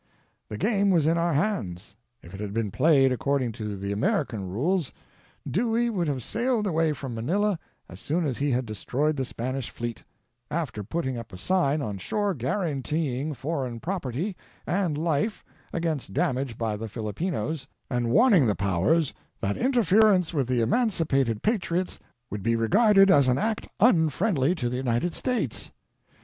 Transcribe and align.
The 0.49 0.57
game 0.57 0.89
was 0.89 1.05
in 1.05 1.15
our 1.19 1.35
hands. 1.35 1.95
If 2.23 2.33
it 2.33 2.39
had 2.39 2.55
been 2.55 2.71
played 2.71 3.11
according 3.11 3.51
to 3.51 3.77
the 3.77 3.91
Ameri 3.93 4.27
can 4.29 4.49
rules, 4.49 4.91
Dewey 5.47 5.91
would 5.91 6.07
have 6.07 6.23
sailed 6.23 6.65
away 6.65 6.91
from 6.91 7.13
Manila 7.13 7.59
as 7.87 7.99
soon 7.99 8.25
as 8.25 8.39
he 8.39 8.49
had 8.49 8.65
destroyed 8.65 9.15
the 9.15 9.23
Spanish 9.25 9.69
fleet— 9.69 10.03
after 10.49 10.83
putting 10.83 11.19
up 11.19 11.31
a 11.31 11.37
sign 11.37 11.83
on 11.83 11.99
shore 11.99 12.33
guaranteeing 12.33 13.35
foreign 13.35 13.79
property 13.79 14.35
and 14.65 14.97
life 14.97 15.43
against 15.71 16.13
damage 16.15 16.57
by 16.57 16.75
the 16.75 16.87
Filipinos, 16.89 17.67
and 17.87 18.09
warning 18.09 18.47
the 18.47 18.55
Powers 18.55 19.13
that 19.39 19.55
interference 19.55 20.33
with 20.33 20.47
the 20.47 20.61
emancipated 20.61 21.43
patriots 21.43 21.99
would 22.31 22.41
be 22.41 22.55
regarded 22.55 23.11
as 23.11 23.27
an 23.27 23.37
act 23.37 23.67
unfriendly 23.79 24.55
to 24.55 24.67
the 24.67 24.77
United 24.77 25.13
States. 25.13 25.69